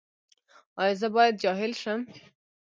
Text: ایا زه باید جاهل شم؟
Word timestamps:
ایا 0.81 0.93
زه 1.01 1.07
باید 1.15 1.35
جاهل 1.43 1.71
شم؟ 1.81 1.99